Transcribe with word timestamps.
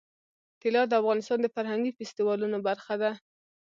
طلا 0.61 0.81
د 0.87 0.93
افغانستان 1.01 1.39
د 1.41 1.47
فرهنګي 1.55 1.91
فستیوالونو 1.97 2.57
برخه 2.67 2.95
ده. 3.01 3.11